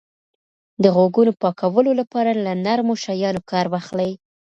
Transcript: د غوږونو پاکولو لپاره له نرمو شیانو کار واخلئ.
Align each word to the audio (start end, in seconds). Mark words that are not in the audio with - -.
د 0.83 0.83
غوږونو 0.95 1.31
پاکولو 1.41 1.91
لپاره 2.01 2.31
له 2.45 2.53
نرمو 2.65 2.95
شیانو 3.03 3.41
کار 3.51 3.65
واخلئ. 3.73 4.11